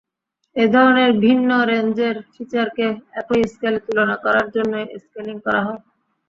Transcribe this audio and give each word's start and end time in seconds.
এধরনের 0.55 1.11
ভিন্ন 1.19 1.49
রেঞ্জের 1.69 2.15
ফিচারকে 2.31 2.87
একই 3.19 3.41
স্কেলে 3.51 3.79
তুলনা 3.85 4.15
করার 4.23 4.47
জন্যই 4.55 4.85
স্কেলিং 5.03 5.35
করা 5.45 5.61
হয়। 5.65 5.81